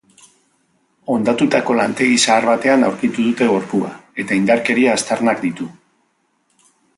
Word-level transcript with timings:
Hondatutako 1.15 1.75
lantegi 1.79 2.17
zahar 2.27 2.47
batean 2.51 2.87
aurkitu 2.87 3.27
dute 3.27 3.51
gorpua 3.51 3.93
eta 4.25 4.39
indarkeria 4.43 4.97
aztarnak 4.99 5.45
ditu. 5.45 5.69